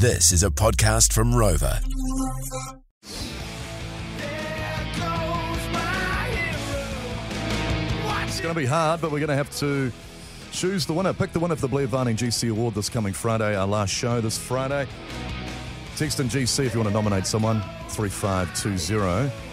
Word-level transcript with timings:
This 0.00 0.32
is 0.32 0.42
a 0.44 0.48
podcast 0.48 1.12
from 1.12 1.34
Rover. 1.34 1.78
It's 8.22 8.40
going 8.40 8.54
to 8.54 8.58
be 8.58 8.64
hard, 8.64 9.02
but 9.02 9.12
we're 9.12 9.18
going 9.18 9.28
to 9.28 9.36
have 9.36 9.54
to 9.58 9.92
choose 10.52 10.86
the 10.86 10.94
winner. 10.94 11.12
Pick 11.12 11.34
the 11.34 11.38
winner 11.38 11.54
for 11.54 11.60
the 11.60 11.68
Blair 11.68 11.86
Vining 11.86 12.16
GC 12.16 12.50
Award 12.50 12.74
this 12.76 12.88
coming 12.88 13.12
Friday, 13.12 13.54
our 13.54 13.66
last 13.66 13.90
show 13.90 14.22
this 14.22 14.38
Friday. 14.38 14.88
Text 15.96 16.18
in 16.18 16.30
GC 16.30 16.64
if 16.64 16.72
you 16.72 16.80
want 16.80 16.88
to 16.88 16.94
nominate 16.94 17.26
someone, 17.26 17.60
3520. 17.90 19.49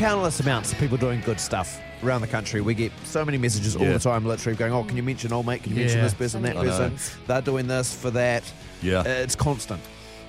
Countless 0.00 0.40
amounts 0.40 0.72
of 0.72 0.78
people 0.78 0.96
doing 0.96 1.20
good 1.26 1.38
stuff 1.38 1.78
around 2.02 2.22
the 2.22 2.26
country. 2.26 2.62
We 2.62 2.72
get 2.72 2.90
so 3.04 3.22
many 3.22 3.36
messages 3.36 3.76
all 3.76 3.82
Yeah. 3.84 3.92
the 3.92 3.98
time, 3.98 4.24
literally 4.24 4.56
going, 4.56 4.72
"Oh, 4.72 4.82
can 4.82 4.96
you 4.96 5.02
mention 5.02 5.30
old 5.30 5.44
mate? 5.44 5.62
Can 5.62 5.72
you 5.72 5.80
mention 5.80 6.00
this 6.00 6.14
person, 6.14 6.40
that 6.40 6.56
I 6.56 6.62
know. 6.62 6.70
person? 6.70 6.96
They're 7.26 7.42
doing 7.42 7.66
this 7.66 7.92
for 7.94 8.10
that." 8.12 8.42
Yeah. 8.80 9.00
Uh, 9.00 9.04
it's 9.08 9.34
constant, 9.34 9.82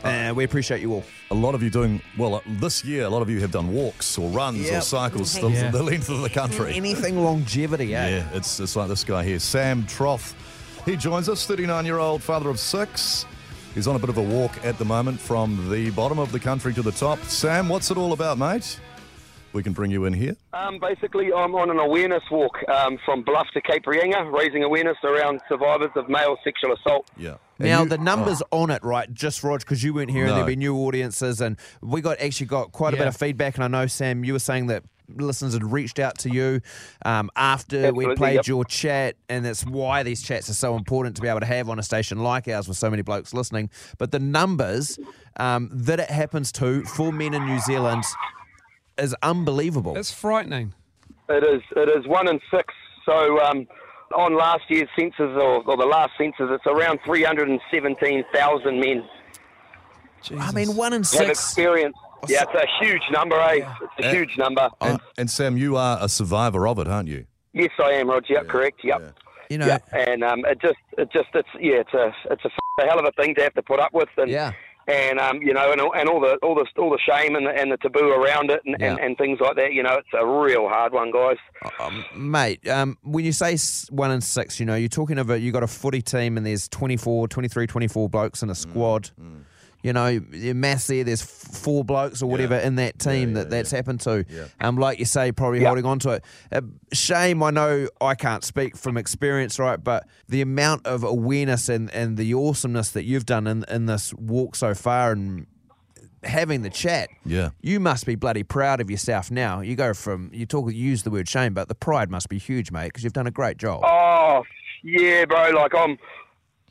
and 0.04 0.36
we 0.36 0.44
appreciate 0.44 0.82
you 0.82 0.92
all. 0.92 1.06
A 1.32 1.36
lot 1.36 1.56
of 1.56 1.64
you 1.64 1.70
doing, 1.70 2.02
well, 2.18 2.36
uh, 2.36 2.40
this 2.60 2.84
year, 2.84 3.06
a 3.06 3.10
lot 3.10 3.22
of 3.22 3.30
you 3.30 3.40
have 3.40 3.52
done 3.52 3.72
walks 3.74 4.18
or 4.18 4.30
runs 4.30 4.70
or 4.70 4.82
cycles 4.82 5.32
the, 5.40 5.48
Yeah. 5.50 5.72
the 5.72 5.82
length 5.84 6.10
of 6.10 6.22
the 6.22 6.30
country. 6.30 6.74
Anything 6.76 7.24
longevity, 7.24 7.96
eh? 7.96 8.10
Yeah, 8.10 8.24
it's, 8.34 8.60
it's 8.60 8.76
like 8.76 8.90
this 8.90 9.06
guy 9.06 9.24
here, 9.24 9.40
Sam 9.40 9.86
Troth. 9.86 10.34
He 10.84 10.98
joins 10.98 11.30
us, 11.30 11.46
39 11.46 11.86
year 11.86 11.98
old 11.98 12.22
father 12.22 12.50
of 12.50 12.60
six. 12.60 13.26
He's 13.74 13.88
on 13.88 13.96
a 13.96 14.00
bit 14.00 14.10
of 14.10 14.18
a 14.18 14.22
walk 14.22 14.52
at 14.66 14.78
the 14.78 14.84
moment 14.84 15.18
from 15.22 15.70
the 15.72 15.92
bottom 15.92 16.20
of 16.20 16.34
the 16.34 16.42
country 16.42 16.74
to 16.74 16.82
the 16.82 16.92
top. 16.92 17.20
Sam, 17.30 17.70
what's 17.70 17.90
it 17.90 17.96
all 17.96 18.12
about, 18.12 18.38
mate? 18.38 18.78
We 19.54 19.64
can 19.64 19.74
bring 19.74 19.92
you 19.92 20.06
in 20.06 20.14
here. 20.14 20.36
Um, 20.54 20.80
basically, 20.80 21.34
I'm 21.34 21.56
on 21.56 21.70
an 21.70 21.80
awareness 21.80 22.24
walk 22.32 22.58
um, 22.70 22.98
from 23.04 23.24
Bluff 23.24 23.48
to 23.54 23.62
Cape 23.62 23.84
Reinga, 23.84 24.32
raising 24.32 24.64
awareness 24.64 24.98
around 25.04 25.42
survivors 25.50 25.92
of 25.96 26.08
male 26.10 26.38
sexual 26.44 26.74
assault. 26.74 27.10
Yeah. 27.18 27.36
Now 27.60 27.84
you- 27.84 27.90
the 27.90 27.98
numbers 27.98 28.42
on 28.52 28.70
it, 28.72 28.84
right? 28.84 29.14
Just 29.14 29.44
Rog, 29.44 29.60
because 29.60 29.84
you 29.84 29.94
weren't 29.94 30.12
here, 30.12 30.26
and 30.26 30.32
there'll 30.32 30.46
be 30.46 30.56
new 30.56 30.76
audiences, 30.78 31.42
and 31.42 31.58
we 31.82 32.02
got 32.02 32.20
actually 32.20 32.48
got 32.48 32.72
quite 32.72 32.94
a 32.94 32.98
bit 32.98 33.08
of 33.08 33.16
feedback. 33.16 33.56
And 33.56 33.64
I 33.64 33.68
know 33.68 33.88
Sam, 33.88 34.24
you 34.24 34.34
were 34.34 34.40
saying 34.40 34.68
that 34.68 34.84
listeners 35.18 35.54
had 35.54 35.64
reached 35.64 36.00
out 36.00 36.18
to 36.20 36.30
you 36.30 36.62
um, 37.06 37.30
after 37.36 37.94
we 37.94 38.14
played 38.16 38.36
yep. 38.36 38.48
your 38.48 38.66
chat, 38.66 39.16
and 39.30 39.46
that's 39.46 39.66
why 39.66 40.04
these 40.04 40.22
chats 40.22 40.50
are 40.50 40.54
so 40.54 40.76
important 40.76 41.16
to 41.18 41.22
be 41.22 41.28
able 41.28 41.40
to 41.40 41.46
have 41.46 41.70
on 41.70 41.80
a 41.80 41.84
station 41.84 42.20
like 42.20 42.48
ours 42.48 42.68
with 42.68 42.78
so 42.78 42.90
many 42.90 43.02
blokes 43.02 43.34
listening. 43.34 43.70
But 43.98 44.12
the 44.12 44.20
numbers 44.20 44.98
um, 45.38 45.70
that 45.72 46.00
it 46.00 46.10
happens 46.10 46.52
to 46.54 46.84
for 46.84 47.12
men 47.12 47.34
in 47.34 47.46
New 47.46 47.60
Zealand 47.60 48.04
is 48.98 49.16
unbelievable. 49.24 49.98
It's 49.98 50.12
frightening. 50.12 50.74
It 51.30 51.44
is 51.44 51.62
it 51.76 51.90
is 51.90 52.08
one 52.08 52.28
in 52.28 52.40
six. 52.52 52.74
So 53.06 53.42
um, 53.44 53.68
on 54.16 54.36
last 54.36 54.64
year's 54.70 54.90
census 54.98 55.20
or, 55.20 55.64
or 55.64 55.78
the 55.78 55.86
last 55.86 56.12
census, 56.18 56.48
it's 56.52 56.66
around 56.68 57.00
317,000 57.06 58.80
men 58.80 59.04
I 60.38 60.52
mean, 60.52 60.76
one 60.76 60.94
in 60.94 61.00
have 61.00 61.08
six. 61.08 61.30
experienced. 61.30 61.98
Yeah, 62.28 62.44
it's 62.44 62.54
a 62.54 62.86
huge 62.86 63.02
number, 63.12 63.36
eh? 63.40 63.68
It's 63.98 64.06
a 64.06 64.10
Uh, 64.10 64.14
huge 64.14 64.38
number. 64.38 64.70
And, 64.80 65.00
and 65.18 65.30
Sam, 65.32 65.58
you 65.58 65.76
are 65.78 65.98
a 66.00 66.08
survivor 66.08 66.68
of 66.68 66.78
it, 66.78 66.88
aren't 66.88 67.08
you? 67.10 67.26
Yes, 67.54 67.72
I 67.80 67.94
am, 67.94 68.08
Roger. 68.10 68.34
Yep, 68.34 68.48
correct. 68.48 68.82
Yep. 68.84 69.14
You 69.50 69.58
know, 69.58 69.66
Yeah, 69.66 69.80
and 69.92 70.24
um, 70.24 70.46
it 70.46 70.62
just, 70.62 70.76
it 71.00 71.12
just, 71.12 71.30
it's 71.34 71.48
yeah, 71.60 71.78
it's 71.80 71.94
a, 71.96 72.14
it's 72.30 72.44
a, 72.46 72.48
f- 72.48 72.60
a 72.82 72.86
hell 72.88 73.00
of 73.00 73.06
a 73.06 73.12
thing 73.20 73.34
to 73.36 73.42
have 73.42 73.56
to 73.56 73.64
put 73.64 73.80
up 73.80 73.94
with, 73.94 74.10
and 74.18 74.30
Yeah. 74.30 74.54
And 74.92 75.20
um, 75.20 75.42
you 75.42 75.54
know, 75.54 75.72
and, 75.72 75.80
all- 75.82 75.94
and 75.96 76.10
all 76.10 76.20
the, 76.20 76.36
all 76.44 76.56
the, 76.56 76.66
all 76.82 76.90
the 76.90 77.00
shame 77.00 77.36
and 77.36 77.46
the, 77.46 77.52
and 77.52 77.72
the 77.72 77.78
taboo 77.78 78.10
around 78.10 78.52
it, 78.52 78.62
and, 78.66 78.76
and, 78.82 78.98
Yeah. 78.98 79.06
and 79.06 79.18
things 79.18 79.40
like 79.40 79.56
that. 79.56 79.74
You 79.74 79.84
know, 79.84 79.96
it's 79.96 80.08
a 80.14 80.26
real 80.26 80.68
hard 80.68 80.94
one, 80.94 81.12
guys. 81.12 81.38
Um, 81.80 82.04
mate, 82.16 82.68
um, 82.68 82.98
when 83.04 83.24
you 83.26 83.32
say 83.32 83.58
one 83.90 84.12
in 84.12 84.22
six, 84.22 84.60
you 84.60 84.66
know, 84.66 84.76
you're 84.76 84.90
talking 84.90 85.18
of 85.18 85.30
a, 85.30 85.40
you 85.40 85.52
got 85.52 85.64
a 85.64 85.68
footy 85.68 86.02
team 86.02 86.36
and 86.38 86.46
there's 86.46 86.68
24, 86.68 87.28
23, 87.28 87.68
24 87.68 88.10
blokes 88.10 88.44
in 88.44 88.50
Mm, 88.50 88.52
a 88.52 88.56
squad. 88.56 89.10
You 89.84 89.94
know, 89.94 90.08
your 90.08 90.54
maths 90.56 90.88
there, 90.88 91.04
there's 91.04 91.22
four 91.22 91.84
blokes 91.84 92.22
or 92.22 92.28
whatever 92.30 92.56
in 92.56 92.76
that 92.76 93.00
team 93.00 93.34
that 93.34 93.50
that's 93.50 93.72
happened 93.72 94.02
to. 94.02 94.26
Um, 94.60 94.78
like 94.78 95.00
you 95.00 95.06
say, 95.06 95.32
probably 95.32 95.62
Yeah. 95.62 95.68
holding 95.68 95.86
on 95.86 96.00
to 96.00 96.10
it. 96.12 96.24
Uh, 96.52 96.62
shame, 96.94 97.42
I 97.42 97.50
know 97.52 97.88
I 98.00 98.16
can't 98.16 98.44
speak 98.44 98.78
from 98.78 98.98
experience, 98.98 99.58
right? 99.60 99.84
But 99.84 100.08
the 100.30 100.42
amount 100.42 100.86
of 100.86 101.04
awareness 101.04 101.68
and, 101.70 101.90
and 101.92 102.18
the 102.18 102.34
awesomeness 102.34 102.92
that 102.92 103.04
you've 103.06 103.26
done 103.26 103.48
in, 103.48 103.66
in 103.70 103.88
this 103.88 104.14
walk 104.14 104.56
so 104.56 104.74
far 104.76 105.12
and 105.14 105.48
having 106.24 106.62
the 106.62 106.70
chat. 106.70 107.10
Yeah. 107.26 107.50
You 107.62 107.80
must 107.80 108.06
be 108.06 108.14
bloody 108.14 108.44
proud 108.44 108.80
of 108.80 108.92
yourself 108.92 109.32
now. 109.32 109.62
You 109.62 109.76
go 109.76 109.94
from 109.96 110.30
you 110.32 110.46
talk 110.46 110.72
you 110.72 110.78
use 110.78 111.02
the 111.02 111.10
word 111.10 111.28
shame, 111.28 111.54
but 111.56 111.68
the 111.68 111.74
pride 111.76 112.12
must 112.12 112.30
be 112.30 112.38
huge, 112.38 112.72
mate, 112.72 112.90
because 112.90 113.04
you've 113.04 113.14
done 113.14 113.26
a 113.26 113.32
great 113.32 113.58
job. 113.58 113.82
Oh, 113.84 114.44
yeah, 114.84 115.26
bro. 115.26 115.50
Like 115.50 115.74
I'm, 115.74 115.98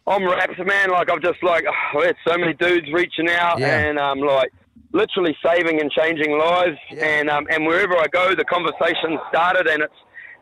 I'm 0.06 0.24
wrapped, 0.24 0.58
man. 0.58 0.90
Like 0.90 1.10
I've 1.10 1.22
just 1.22 1.42
like 1.42 1.64
I've 1.96 2.04
had 2.04 2.16
so 2.26 2.36
many 2.38 2.54
dudes 2.54 2.88
reaching 2.92 3.28
out, 3.28 3.58
Yeah. 3.60 3.78
and 3.80 3.98
um, 3.98 4.20
like 4.20 4.52
literally 4.92 5.36
saving 5.44 5.80
and 5.80 5.90
changing 5.90 6.36
lives. 6.38 6.78
Yeah. 6.90 7.04
And 7.04 7.30
um, 7.30 7.46
and 7.50 7.66
wherever 7.66 7.96
I 7.96 8.06
go, 8.08 8.34
the 8.34 8.44
conversation 8.44 9.18
started, 9.28 9.66
and 9.68 9.82
it's 9.82 9.94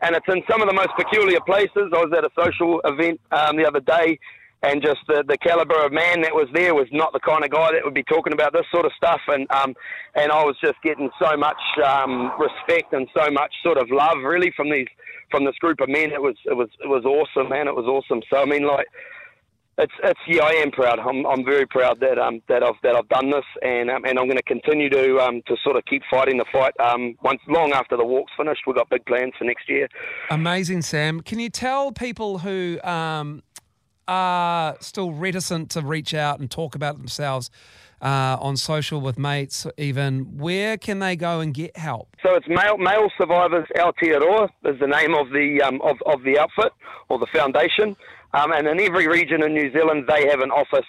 and 0.02 0.14
it's 0.16 0.26
in 0.28 0.42
some 0.48 0.62
of 0.62 0.69
the 0.69 0.74
most 0.74 0.91
peculiar 0.96 1.41
places. 1.46 1.92
I 1.92 1.98
was 2.04 2.12
at 2.16 2.24
a 2.24 2.30
social 2.38 2.80
event 2.84 3.20
um, 3.32 3.56
the 3.56 3.66
other 3.66 3.80
day. 3.80 4.19
And 4.60 4.82
just 4.82 4.98
the, 5.06 5.22
the 5.28 5.38
caliber 5.38 5.86
of 5.86 5.92
man 5.92 6.20
that 6.22 6.34
was 6.34 6.48
there 6.52 6.75
was 6.75 6.88
not 6.90 7.12
the 7.12 7.20
kind 7.20 7.44
of 7.44 7.50
guy 7.50 7.70
that 7.70 7.84
would 7.84 7.94
be 7.94 8.02
talking 8.02 8.32
about 8.32 8.52
this 8.52 8.66
sort 8.72 8.86
of 8.86 8.92
stuff. 8.96 9.20
And 9.28 9.46
um, 9.52 9.72
and 10.16 10.32
I 10.32 10.42
was 10.42 10.56
just 10.60 10.75
getting 10.82 11.10
so 11.22 11.36
much 11.36 11.60
um, 11.86 12.32
respect 12.40 12.92
and 12.92 13.06
so 13.16 13.30
much 13.30 13.54
sort 13.62 13.78
of 13.78 13.88
love, 13.92 14.16
really, 14.25 14.50
from 14.56 14.69
these 14.69 14.88
from 15.30 15.44
this 15.44 15.54
group 15.60 15.80
of 15.80 15.88
men. 15.88 16.10
It 16.10 16.20
was 16.20 16.34
it 16.44 16.56
was 16.56 16.69
it 16.82 16.88
was 16.88 17.04
awesome, 17.04 17.50
man. 17.50 17.69
It 17.69 17.76
was 17.76 17.86
awesome. 17.86 18.20
So 18.28 18.42
I 18.42 18.46
mean, 18.46 18.66
like, 18.66 18.88
it's 19.78 19.93
it's 20.03 20.21
yeah, 20.27 20.43
I 20.43 20.53
am 20.55 20.71
proud. 20.71 20.99
I'm 20.99 21.25
I'm 21.27 21.44
very 21.44 21.66
proud 21.66 22.00
that 22.00 22.19
um 22.19 22.43
that 22.49 22.62
I've 22.62 22.75
that 22.83 22.97
I've 22.97 23.09
done 23.09 23.31
this, 23.31 23.44
and 23.62 23.91
um, 23.91 24.05
and 24.05 24.19
I'm 24.19 24.27
going 24.27 24.37
to 24.37 24.43
continue 24.43 24.91
to 24.91 25.19
um 25.21 25.43
to 25.47 25.56
sort 25.62 25.77
of 25.77 25.84
keep 25.84 26.03
fighting 26.11 26.37
the 26.37 26.44
fight. 26.53 26.75
Um, 26.81 27.16
once 27.22 27.41
long 27.49 27.72
after 27.72 27.97
the 27.97 28.05
walk's 28.05 28.33
finished, 28.37 28.62
we've 28.67 28.77
got 28.77 28.91
big 28.91 29.06
plans 29.06 29.33
for 29.38 29.44
next 29.44 29.69
year. 29.69 29.88
Amazing, 30.31 30.83
Sam. 30.83 31.21
Can 31.21 31.38
you 31.38 31.49
tell 31.49 31.93
people 31.93 32.38
who 32.38 32.81
um, 32.83 33.43
are 34.08 34.76
still 34.80 35.12
reticent 35.12 35.70
to 35.70 35.82
reach 35.82 36.14
out 36.14 36.41
and 36.41 36.50
talk 36.50 36.74
about 36.74 36.96
themselves 36.96 37.50
uh, 38.00 38.36
on 38.41 38.56
social 38.56 39.00
with 39.00 39.19
mates, 39.19 39.66
even 39.76 40.38
where 40.38 40.76
can 40.76 40.98
they 41.00 41.16
go 41.16 41.41
and 41.41 41.52
get 41.52 41.76
help? 41.76 42.16
So 42.22 42.34
it's 42.34 42.48
male 42.48 42.78
male 42.78 43.10
survivors 43.19 43.66
Aotearoa 43.76 44.48
is 44.64 44.78
the 44.80 44.86
name 44.86 45.14
of 45.14 45.30
the 45.30 45.62
um, 45.62 45.80
of 45.82 45.96
of 46.06 46.22
the 46.22 46.38
outfit 46.38 46.72
or 47.08 47.19
the 47.19 47.26
foundation, 47.26 47.96
um, 48.34 48.52
and 48.52 48.66
in 48.66 48.80
every 48.80 49.08
region 49.08 49.42
in 49.42 49.52
New 49.52 49.72
Zealand 49.72 50.08
they 50.08 50.28
have 50.28 50.40
an 50.40 50.50
office. 50.50 50.86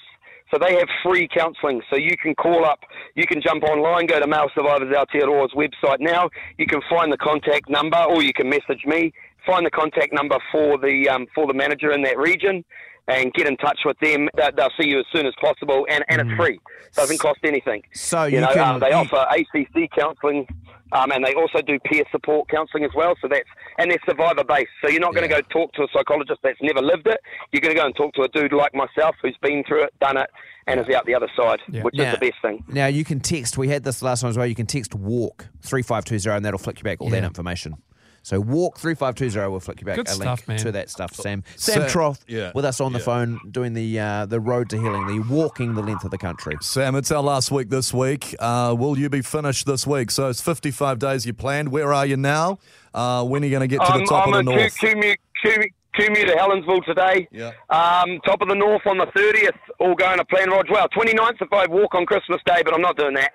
So 0.52 0.58
they 0.58 0.78
have 0.78 0.88
free 1.04 1.28
counselling. 1.28 1.82
So 1.92 1.96
you 1.96 2.18
can 2.18 2.34
call 2.34 2.66
up, 2.66 2.80
you 3.14 3.28
can 3.28 3.40
jump 3.40 3.64
online, 3.64 4.08
go 4.08 4.20
to 4.20 4.26
Male 4.26 4.50
Survivors 4.56 4.92
Aotearoa's 4.92 5.54
website 5.54 6.00
now. 6.00 6.28
You 6.58 6.66
can 6.66 6.82
find 6.90 7.14
the 7.14 7.18
contact 7.18 7.70
number, 7.70 8.04
or 8.10 8.24
you 8.24 8.34
can 8.34 8.50
message 8.50 8.84
me. 8.86 9.14
Find 9.46 9.64
the 9.64 9.70
contact 9.70 10.12
number 10.12 10.38
for 10.52 10.78
the 10.80 11.08
um, 11.08 11.28
for 11.34 11.48
the 11.48 11.54
manager 11.54 11.92
in 11.92 12.02
that 12.04 12.18
region, 12.18 12.66
and 13.10 13.34
get 13.34 13.48
in 13.48 13.58
touch 13.58 13.80
with 13.86 13.98
them. 14.00 14.30
They- 14.36 14.52
They'll 14.56 14.70
see 14.80 14.88
you 14.88 15.00
as 15.00 15.06
soon 15.14 15.26
as 15.26 15.34
possible, 15.42 15.86
and, 15.90 16.04
and 16.10 16.22
it's 16.22 16.38
free. 16.40 16.60
Doesn't 16.96 17.20
cost 17.20 17.40
anything. 17.44 17.84
So 17.94 18.26
You 18.26 18.36
you, 18.36 18.42
know, 18.42 18.54
can 18.54 18.76
um, 18.76 18.80
they 18.80 18.90
you- 18.90 18.94
offer 18.96 19.26
ACC 19.30 19.90
counselling, 19.96 20.48
um, 20.92 21.12
and 21.12 21.24
they 21.24 21.34
also 21.36 21.62
do 21.62 21.78
peer 21.80 22.04
support 22.12 22.50
counselling 22.50 22.84
as 22.84 22.92
well. 22.96 23.16
So 23.22 23.28
that's 23.28 23.48
and 23.78 23.92
they're 23.92 24.00
survivor 24.10 24.44
based. 24.44 24.70
So 24.84 24.90
you're 24.90 25.00
not 25.02 25.14
going 25.14 25.28
to 25.30 25.34
Yeah. 25.34 25.42
go 25.42 25.48
talk 25.50 25.74
to 25.74 25.84
a 25.84 25.88
psychologist 25.94 26.40
that's 26.44 26.58
never 26.62 26.82
lived 26.82 27.08
it. 27.08 27.20
You're 27.52 27.62
going 27.62 27.76
to 27.76 27.80
go 27.80 27.86
and 27.86 27.96
talk 27.96 28.14
to 28.16 28.24
a 28.24 28.28
dude 28.30 28.54
like 28.54 28.74
myself 28.74 29.16
who's 29.22 29.38
been 29.42 29.64
through 29.68 29.84
it, 29.84 29.94
done 30.02 30.18
it, 30.18 30.30
and 30.68 30.80
is 30.80 30.90
out 30.96 31.06
the 31.06 31.16
other 31.16 31.30
side, 31.38 31.60
which 31.84 31.96
Yeah. 31.96 32.14
is 32.14 32.20
the 32.20 32.30
best 32.30 32.42
thing. 32.42 32.64
Now 32.68 32.88
you 32.88 33.04
can 33.06 33.20
text. 33.20 33.58
We 33.58 33.70
had 33.70 33.84
this 33.84 34.02
last 34.02 34.22
time 34.22 34.30
as 34.32 34.38
well. 34.38 34.48
You 34.48 34.56
can 34.56 34.66
text 34.68 34.94
walk 34.96 35.48
three 35.62 35.84
five 35.84 36.06
two 36.06 36.18
zero, 36.20 36.36
and 36.36 36.44
that'll 36.44 36.58
flick 36.60 36.80
you 36.80 36.84
back 36.84 37.00
all 37.02 37.10
that 37.10 37.24
information. 37.24 37.76
So 38.24 38.40
walk 38.40 38.78
three 38.78 38.96
five 38.96 39.16
two 39.16 39.30
zero 39.30 39.50
We'll 39.52 39.60
flick 39.60 39.82
you 39.82 39.86
back 39.86 39.96
Good 39.96 40.08
a 40.08 40.12
stuff, 40.12 40.40
link 40.40 40.48
man. 40.48 40.58
to 40.60 40.72
that 40.74 40.90
stuff. 40.90 41.14
Sam 41.16 41.44
Sam 41.56 41.82
Sam- 41.82 41.90
Troth 41.90 42.24
yeah, 42.28 42.52
with 42.54 42.66
us 42.66 42.80
on 42.82 42.94
the 42.94 43.00
yeah. 43.00 43.06
phone 43.06 43.40
doing 43.52 43.74
the 43.74 44.00
uh, 44.00 44.26
the 44.26 44.40
road 44.40 44.70
to 44.72 44.78
healing, 44.80 45.08
the 45.08 45.20
walking 45.34 45.76
the 45.76 45.82
length 45.82 46.04
of 46.04 46.12
the 46.12 46.18
country. 46.18 46.56
Sam, 46.62 46.96
it's 46.96 47.12
our 47.12 47.24
last 47.24 47.52
week 47.52 47.70
this 47.70 47.94
week. 47.94 48.36
Uh, 48.40 48.76
will 48.78 48.98
you 48.98 49.10
be 49.10 49.22
finished 49.22 49.66
this 49.66 49.86
week? 49.88 50.12
So 50.12 50.30
it's 50.30 50.42
55 50.42 51.00
days 51.00 51.26
you 51.26 51.34
planned. 51.34 51.70
Where 51.70 51.94
are 51.94 52.06
you 52.06 52.18
now? 52.18 52.60
Uh, 52.94 53.24
when 53.24 53.44
are 53.44 53.46
you 53.46 53.52
going 53.52 53.68
to 53.68 53.68
get 53.68 53.86
to 53.86 53.92
I'm, 53.92 54.00
the 54.00 54.06
top 54.06 54.28
I'm 54.28 54.34
of 54.34 54.46
the 54.46 54.52
a 54.52 54.56
north? 54.56 54.78
Kumeu, 54.78 55.16
Kumeu, 55.44 55.68
Kumeu 55.96 56.26
to 56.26 56.36
Helensville 56.36 56.86
today. 56.86 57.28
Yeah. 57.32 57.52
Um, 57.70 58.20
top 58.26 58.42
of 58.42 58.48
the 58.50 58.56
north 58.56 58.86
on 58.86 58.98
the 58.98 59.06
30th, 59.08 59.58
all 59.80 59.96
going 59.96 60.18
to 60.18 60.26
plan 60.26 60.50
Rog. 60.50 60.66
Well, 60.70 60.88
29th 60.90 61.42
if 61.42 61.54
I 61.54 61.68
walk 61.68 61.96
on 61.96 62.06
Christmas 62.06 62.42
Day, 62.46 62.62
but 62.64 62.74
I'm 62.74 62.82
not 62.82 62.98
doing 62.98 63.14
that. 63.16 63.32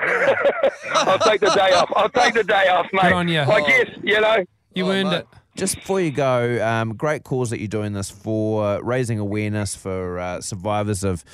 I'll 0.00 1.18
take 1.18 1.40
the 1.40 1.50
day 1.54 1.72
off. 1.72 1.90
I'll 1.96 2.08
take 2.08 2.34
the 2.34 2.44
day 2.44 2.68
off, 2.68 2.86
mate. 2.92 3.02
Good 3.02 3.12
on 3.12 3.28
ya. 3.28 3.48
I 3.50 3.60
guess, 3.66 3.90
you 4.02 4.20
know. 4.20 4.44
You 4.74 4.86
Oh, 4.86 4.90
earned 4.92 5.10
mate. 5.10 5.18
it. 5.18 5.26
Just 5.56 5.74
before 5.74 6.00
you 6.00 6.12
go, 6.12 6.64
um, 6.64 6.94
great 6.94 7.24
cause 7.24 7.50
that 7.50 7.58
you're 7.58 7.66
doing 7.66 7.92
this 7.92 8.08
for 8.10 8.64
uh, 8.64 8.78
raising 8.78 9.18
awareness 9.18 9.74
for 9.74 10.20
uh, 10.20 10.40
survivors 10.40 11.02
of 11.02 11.24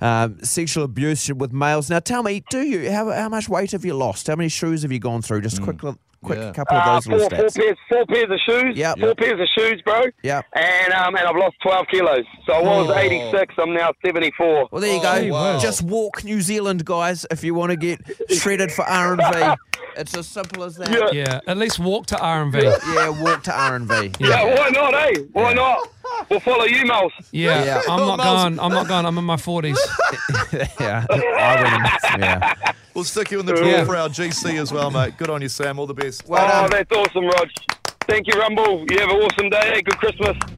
um, 0.00 0.42
sexual 0.42 0.82
abuse 0.82 1.32
with 1.32 1.52
males. 1.52 1.88
Now, 1.88 2.00
tell 2.00 2.24
me, 2.24 2.42
do 2.50 2.60
you 2.62 2.90
how, 2.90 3.08
how 3.12 3.28
much 3.28 3.48
weight 3.48 3.70
have 3.70 3.84
you 3.84 3.94
lost? 3.94 4.26
How 4.26 4.34
many 4.34 4.48
shoes 4.48 4.82
have 4.82 4.90
you 4.90 4.98
gone 4.98 5.22
through? 5.22 5.42
Just 5.42 5.62
quick, 5.62 5.78
quick 6.22 6.38
Yeah. 6.38 6.52
couple 6.52 6.76
of 6.76 6.82
Uh, 6.86 6.94
those 6.94 7.04
four, 7.06 7.14
little 7.18 7.30
four 7.38 7.46
stats. 7.48 7.56
pairs, 7.56 7.76
four 7.88 8.06
pairs 8.06 8.30
of 8.30 8.38
shoes. 8.46 8.76
Yep. 8.76 8.98
Four 8.98 9.08
Yep. 9.08 9.16
pairs 9.18 9.40
of 9.40 9.48
shoes, 9.56 9.82
bro. 9.84 10.02
Yeah. 10.22 10.42
And 10.54 10.92
um, 10.92 11.14
and 11.16 11.26
I've 11.26 11.36
lost 11.36 11.56
12 11.62 11.86
kilos. 11.90 12.24
So 12.46 12.52
I 12.54 12.60
was 12.62 12.90
Oh. 12.90 12.96
86. 12.98 13.54
I'm 13.58 13.72
now 13.74 13.90
74. 14.04 14.68
Well, 14.70 14.80
there 14.80 14.92
you 14.94 15.00
Oh, 15.02 15.20
go. 15.28 15.32
wow. 15.32 15.58
Just 15.58 15.82
walk 15.82 16.24
New 16.24 16.40
Zealand, 16.40 16.84
guys, 16.84 17.24
if 17.30 17.42
you 17.44 17.54
want 17.54 17.70
to 17.70 17.76
get 17.76 18.00
shredded 18.30 18.72
for 18.72 18.84
R 18.84 19.12
and 19.14 19.22
V. 19.34 19.54
It's 19.96 20.16
as 20.16 20.28
simple 20.28 20.62
as 20.62 20.76
that. 20.76 20.90
Yeah. 20.92 21.10
Yeah, 21.12 21.40
at 21.48 21.56
least 21.56 21.80
walk 21.80 22.06
to 22.06 22.18
R 22.20 22.42
and 22.42 22.52
V. 22.52 22.60
Yeah, 22.62 23.08
walk 23.08 23.42
to 23.44 23.52
R 23.52 23.74
and 23.74 23.88
V. 23.88 24.12
Yeah, 24.20 24.44
why 24.44 24.68
not, 24.68 24.94
eh? 24.94 25.22
Why 25.32 25.52
not? 25.54 25.88
We'll 26.30 26.38
follow 26.38 26.64
you, 26.66 26.84
Mouse. 26.86 27.10
Yeah, 27.32 27.64
Yeah. 27.64 27.82
I'm 27.88 28.06
not 28.06 28.18
Miles- 28.18 28.42
going. 28.42 28.60
I'm 28.60 28.70
not 28.72 28.86
going. 28.86 29.06
I'm 29.06 29.18
in 29.18 29.24
my 29.24 29.36
forties. 29.36 29.78
yeah, 30.80 31.04
I 31.10 31.62
win. 32.12 32.20
Yeah. 32.22 32.54
We'll 32.98 33.04
stick 33.04 33.30
you 33.30 33.38
in 33.38 33.46
the 33.46 33.52
draw 33.54 33.64
Yeah. 33.64 33.84
for 33.84 33.94
our 33.94 34.08
GC 34.08 34.58
as 34.60 34.72
well, 34.72 34.90
mate. 34.90 35.16
Good 35.16 35.30
on 35.30 35.40
you, 35.40 35.48
Sam. 35.48 35.78
All 35.78 35.86
the 35.86 35.94
best. 35.94 36.24
Oh, 36.26 36.30
well 36.32 36.44
oh, 36.44 36.62
done. 36.62 36.70
that's 36.72 36.90
awesome, 36.90 37.26
Rog. 37.26 37.48
Thank 38.08 38.26
you, 38.26 38.32
Rumble. 38.40 38.84
You 38.90 38.98
have 38.98 39.10
an 39.10 39.16
awesome 39.18 39.50
day. 39.50 39.82
Good 39.82 39.98
Christmas. 39.98 40.36